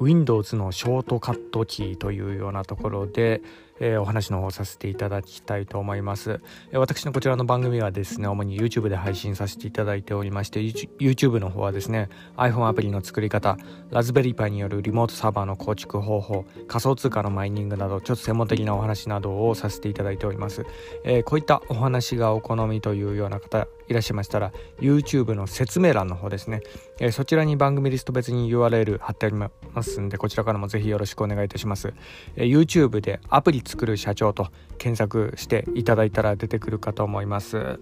[0.00, 3.42] Windows のショートカットキーというようなところで、
[3.80, 13.56] えー、お話の方させていただきたいと思います、えー、私のこちらの番組はですね主に YouTube で配信させていただいておりまして YouTube の方はですね iPhone アプリの作り方
[13.90, 20.64] ラズベリーパイによるリモートサーバーの構築方法仮想通貨のマイニングなどちょっと専門的なお話などをさせていただいております、
[21.04, 26.62] えー、こういったお話がお好みというような方いらっしゃいましたら YouTube の説明欄の方ですね、
[26.98, 29.50] えー、そちらに番組リスト別に URL 貼ってありま
[29.82, 31.94] すすんでこちらからもぜひよろしくお願いいたします、
[32.36, 37.80] えー、YouTube でアプリ作る社長と検索していただいたら出てくるかと思います。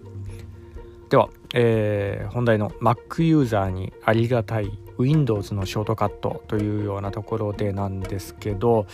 [1.09, 8.87] では、えー、本題の Mac ユーザーにありがたい Windows のショートカットというようなところでなんですけど、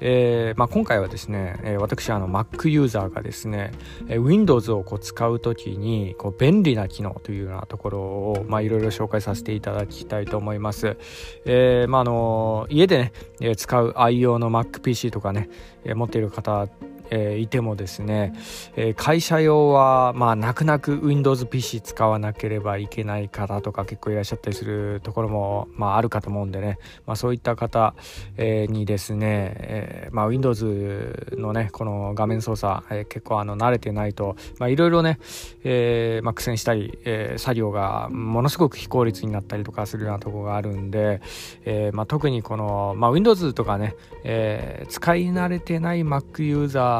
[0.00, 3.72] えーまあ、今回はですね、え、私あの Mac ユーザーがですね、
[4.08, 10.96] え、Windows をこう使う時にこう便利な機能というようなところをいろいろ紹介させていただきたいと思います。
[11.44, 15.48] えーまあ、あの家でね、え使う愛用の MacPC とかね、
[15.84, 16.68] え、持っている方
[17.10, 18.32] えー、いてもですね、
[18.76, 27.94] えー、会社用はまあ泣く泣く WindowsPC 使わなければいけない方とか結構いらっしゃったりするところも、まあ、あるかと思うんでね、まあ、そういった方、
[28.36, 35.18] えー、にですね、えーまあ、Windows のねこの画面操作、えー、結構あの慣れてないといろいろね、
[35.64, 41.20] えーまあ、苦戦したり、えー、作業がものすごく非効率になったりとかするようなところがあるんで、
[41.64, 46.97] えーまあ、特にこの、まあ、Windows とかね、えー、使い慣れてない Mac ユーザー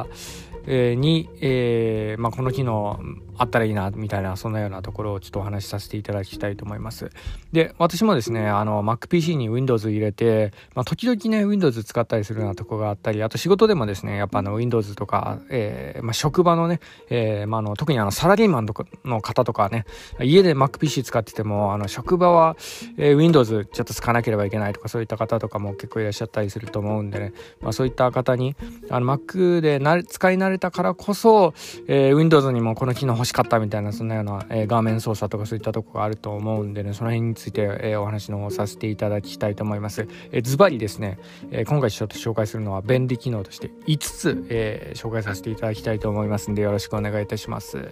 [0.66, 3.00] に、えーまあ、この機能
[3.38, 7.10] あったらいいなみたいなそんなようなところをちょっとお話しさせていただきたいと思います。
[7.52, 19.84] で私もですねあの MacPC に Windows 入れて、まあ、時々ね Windows 使ったりするようなとこがあったりあと仕事でもですねやっぱあの Windows とか、えーまあ、職場のね、えーまあ、の特にあのサラリーマンとかの方とかね
[20.20, 22.56] 家で MacPC 使っててもあの職場は、
[22.96, 28.56] えー、Windows ちょっと使わなければいけないとかそういった方とかも結構いらっしゃったりすると思うんでね、まあ、そういった方に
[28.90, 31.54] あの Mac でな使い慣れたからこそ、
[31.86, 40.08] えー、Windows にもこの機能欲しいかったみたいなそんなような、えー、画面操作とかそういったとこがあると思うんでねその辺について、えー、お話の方させていただきたいと思います。
[40.32, 41.18] えー、ズバリですね、
[41.50, 47.88] えー、今回ちょっと紹介するのは便利機能として5つ、えー、紹介させていただきたいと思いますんでよろしくお願いいたします。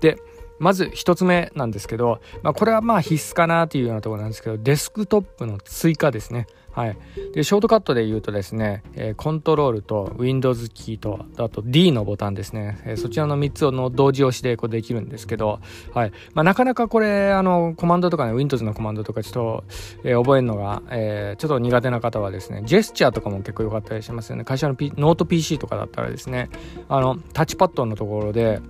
[0.00, 0.18] で
[0.58, 6.46] まず1つ目なんですけど、まあ、これはまあ必須かなというようなところなんですけどデスクトップの追加ですね。
[6.76, 6.96] はい、
[7.32, 15.60] でショートカットで言うとですね、えー、コントロールと Windows キーとあと D のボタンですね、えー、そちらの3つをの同時押しでこうできるんですけど、
[15.94, 16.12] はい。
[16.34, 19.64] まあ、なかなかこれあのコマンドとかね Windows のコマンドとかちょっと、
[20.04, 24.44] えー、覚えるのが、え、ちょっと苦手な方はですねジェスチャーとかも結構良かったりしますよね。
[24.44, 26.50] 会社の、P、ノート PC とかだったらですね
[26.90, 28.60] あのタッチパッドのところで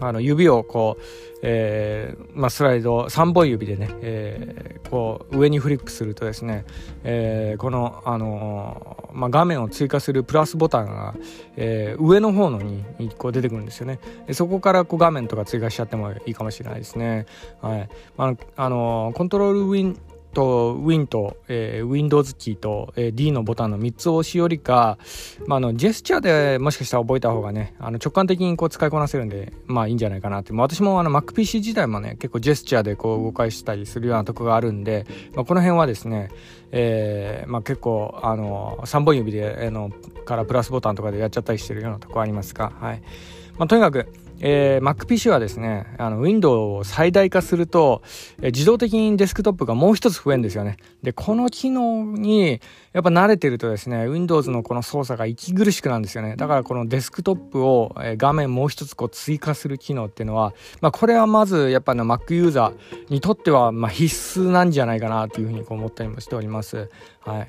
[0.00, 1.02] あの指をこう、
[1.42, 6.64] えーまあ、スライド3本指でね、えー、こう上にフリックするとですね、
[7.04, 11.14] えー、この、あのー、まあ、画面を追加するプラスボタンが、
[11.56, 12.84] えー、上の方のに
[13.18, 13.98] こう出てくるんですよね。
[14.26, 17.26] でそこからこう画面とか追加しちゃってもいいかもしれないですね。
[17.60, 19.98] はい、まああのー、コントロールウィン
[20.34, 24.98] と Win と、えー、Windows キーと、えー、D のボタンの3つを押しよりか、
[25.46, 36.30] まあ、あのジェスチャーでもしかしたら覚えた方がねあの直感的にこう使いこなせるんでまあいいんじゃないかなって、まあ、私もあの MacPC 自体もね結構ジェスチャーでこう動かしたりするようなとこがあるんで、まあ、この辺はですね、
[36.76, 39.90] えーまあ、結構あの3本指であの
[40.24, 43.02] からプラスボタンとかでやっちゃったりしてるようなとこありますが、はい
[43.56, 48.02] まあ、とにかくえー、MacPC はですね、あの、ウィンドウを最大化すると、
[48.38, 50.76] えー、自動的にデスクトップがもう一つ増えるんですよね。
[51.02, 52.60] で、この機能に、
[52.92, 56.36] やっぱ慣れてるとですね、Windows のこの操作が息苦しくなんですよね。
[56.36, 66.63] だからこのデスクトップを、えー、画面もう一つこう追加する機能っていうのは、まあ、これはまず、やっぱね、Mac ユーザーにとっては、まあ、必須なんじゃないかなというふうにこう思ったりもしております。
[67.20, 67.48] はい。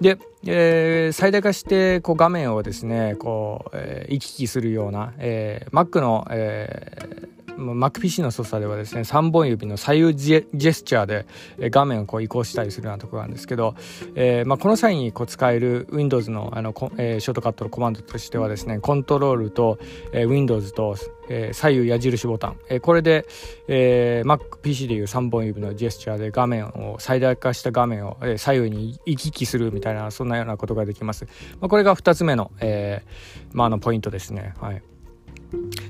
[0.00, 11.26] で、えー、最大化してこう画面をですねこう、えー、行き来するような、えー、Mac の、えー MacPC の操作ではですね3本指の左右ジェスチャーで
[11.70, 13.74] 画面をこう移行したりするようなところなんですけど、
[14.14, 19.78] えーまあ、この際にこう使える Windows のあの、えー、ショートカットのコマンドとしてはですねコントロールと、
[20.12, 20.96] えー、Windows と、
[21.28, 23.26] えー、左右矢印ボタン、えー、これで、
[23.68, 31.26] えー、MacPC でいう3本指のジェスチャーで画面を最大化した画面を、えー、左右に行き来するみたいなそんなようなことができます、
[31.60, 34.54] まあ、これが2つ目の,、えーまあ、あのポイントですね。
[34.60, 34.82] はい。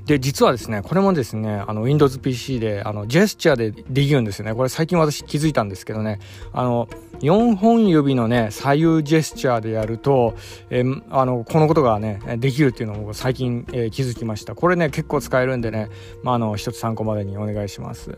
[0.05, 4.53] で、実はですね、これもですね、あの、Windows PC で、あの、ジェスチャーでできるんですよね。
[4.53, 6.19] これ最近私気づいたんですけどね、
[6.51, 6.89] あの、
[7.21, 10.35] 4本指のね、左右ジェスチャーでやると、
[10.69, 14.55] えー、あの、このことがね、できるっていうのを最近、えー、気づきました。
[14.55, 15.89] これね、結構使えるんでね、
[16.21, 18.17] まあ、あの、一つ参考までにお願いします。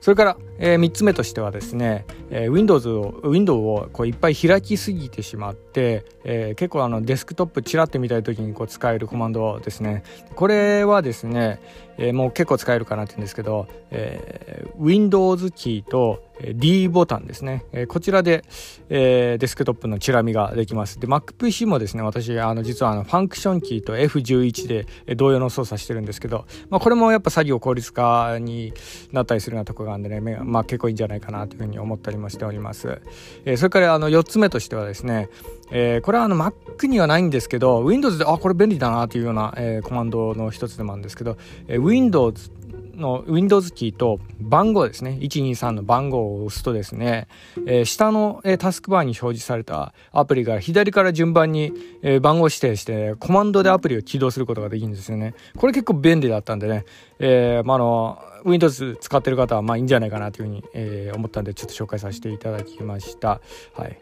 [0.00, 10.02] それから、えー、3つ目としてはですね、えー、Windows を、Windows をこういっぱい開きすぎてしまって、えー、結構あのデスクトップちらって見たい時にこう使えるコマンドですね。
[10.36, 11.58] これはですね、
[11.96, 16.22] えー、もう結構使えるかなって言うんですけど、えー、Windows キーと
[16.54, 18.44] D ボタンですね、え、こちらで、
[18.90, 21.00] え、デスクトップのチラ見ができます。
[21.00, 28.74] で MacPC もですね私あの実はあのファンクションキーと F11 で、え、同様の操作してるんですけど、まあ、これもやっぱ作業効率化に
[29.12, 33.00] なったりするようなとこがあるんでね、まあ、結構いいんじゃないかなというふうに思ったりもしております、
[33.44, 35.30] え、それからあの4つ目としてはですね、
[35.70, 41.36] えー、これはあの Mac にはないんですけど Windows であこれ便利だなというような、えー、コマンドの一つでもあるんですけど、
[41.66, 42.50] えー、Windows
[42.98, 45.18] の Windows キーと番号ですね。
[45.20, 47.28] 123の番号を押すとですね、
[47.66, 51.72] えー、下の、えー、タスクバーに表示されたアプリが左から順番に、
[52.02, 55.34] えー、番号指定してコマンドでアプリを起動することができるんですよね。
[55.56, 56.84] これ結構便利だったんでね、
[57.18, 63.40] えーまあ、の Windows 使ってる方はまあいいんじゃないかなというふうに、え、思ったんでちょっと紹介させていただきました。
[63.74, 63.98] はい。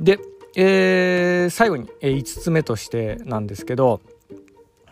[0.00, 0.18] で、
[0.56, 4.00] えー、最後に、え、5つ目としてなんですけど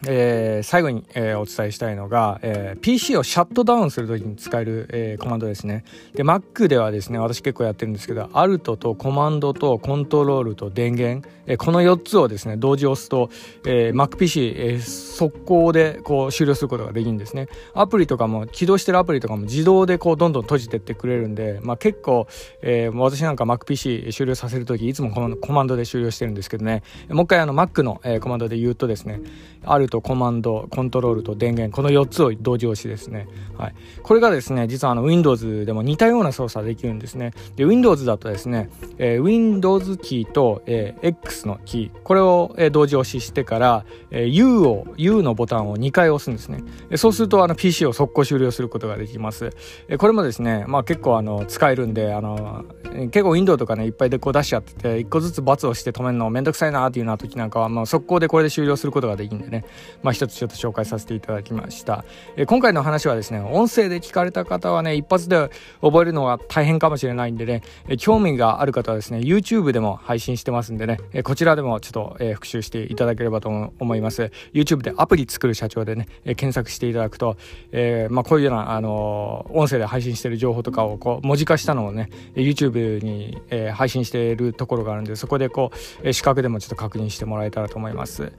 [0.09, 5.85] えー、最後に、えー、お伝えしたいのが、えー、PC をシャットダウンするときに使える、えコマンドですね。
[6.15, 13.31] で、Mac ではですね、私結構やってるんですけど、Alt とコマンドとコントロールと電源、えこの4つをですね、同時押すと、
[13.65, 17.49] え MacPC、え速攻でこう終了することができるんですね。
[17.75, 22.27] アプリとかも、起動してるアプリとかも自動でこうどんどん閉じてってくれるんで、まあ、結構、
[22.63, 29.21] え私なんか MacPC 終了させるときいつもこのコマンドで終了してるんですけどね、もう一回あの Mac の、えコマンドで言うとですね、
[29.65, 33.29] Alt コマンド、コントロールと電源、この4つを同時押しですね。
[33.57, 33.75] はい。
[34.03, 37.33] これがですね、実はあの Windows でも似たような操作できるんですね。
[37.57, 46.63] で、Windows だとですね、えー、Windows キーと、えー、X のキー、これを、えー、同時押ししてから、えー、U を、U のボタンを2回押すんですね。
[46.97, 49.51] そうするとあの PC を速攻終了することができます。
[49.89, 52.65] えこれもですね、まあ結構あの使えるんで、あの、
[53.11, 59.65] 結構 Windows とかね、いっぱいでこう出しちゃってて、1個ずつ×をして止めるのめんどくさいなっていうような時なんかは、まあ速攻でこれで終了することができるんでね、
[60.03, 62.05] まあ一つちょっと紹介させていただきました。
[62.37, 65.51] え今回の話はですね、音声で聞かれた方はね、一発で
[65.81, 74.31] 覚えるのは大変かもしれないんでね、え興味がある方はですね、YouTube でも配信してますんでね、えこちらでもちょっと、え復習していただければと思います。
[74.53, 77.37] YouTube でアプリ作る社長でね、え検索していただくと、
[77.73, 88.33] えー、まあ、こういうような、あの音声で配信してる情報とかをこう文字化したのをね、YouTube に、えー、配信しているところがあるんで、そこでこう、え視覚でもちょっと確認してもらえたらと思います。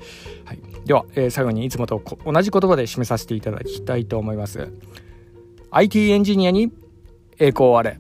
[0.46, 0.60] はい。
[0.86, 4.72] では、え最後にいつもと同じ言葉で締めさせていただきたいと思います。
[5.72, 6.72] IT エンジニアに
[7.40, 8.00] 栄光あれ。